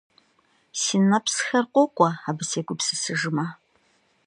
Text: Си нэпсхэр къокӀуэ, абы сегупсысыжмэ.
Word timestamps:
Си 0.81 0.97
нэпсхэр 1.09 1.65
къокӀуэ, 1.73 2.09
абы 2.29 2.43
сегупсысыжмэ. 2.49 3.45